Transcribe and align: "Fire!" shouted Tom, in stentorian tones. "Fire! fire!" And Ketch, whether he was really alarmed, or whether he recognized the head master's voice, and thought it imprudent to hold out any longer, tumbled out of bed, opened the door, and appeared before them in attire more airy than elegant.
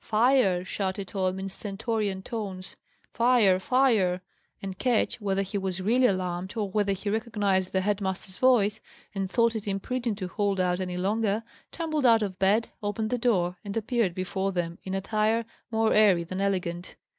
"Fire!" 0.03 0.65
shouted 0.65 1.09
Tom, 1.09 1.37
in 1.37 1.47
stentorian 1.47 2.23
tones. 2.23 2.75
"Fire! 3.13 3.59
fire!" 3.59 4.23
And 4.59 4.75
Ketch, 4.79 5.21
whether 5.21 5.43
he 5.43 5.59
was 5.59 5.79
really 5.79 6.07
alarmed, 6.07 6.57
or 6.57 6.71
whether 6.71 6.91
he 6.93 7.11
recognized 7.11 7.71
the 7.71 7.81
head 7.81 8.01
master's 8.01 8.37
voice, 8.37 8.81
and 9.13 9.29
thought 9.29 9.55
it 9.55 9.67
imprudent 9.67 10.17
to 10.17 10.27
hold 10.27 10.59
out 10.59 10.79
any 10.79 10.97
longer, 10.97 11.43
tumbled 11.71 12.07
out 12.07 12.23
of 12.23 12.39
bed, 12.39 12.69
opened 12.81 13.11
the 13.11 13.19
door, 13.19 13.57
and 13.63 13.77
appeared 13.77 14.15
before 14.15 14.51
them 14.51 14.79
in 14.83 14.95
attire 14.95 15.45
more 15.69 15.93
airy 15.93 16.23
than 16.23 16.41
elegant. 16.41 16.95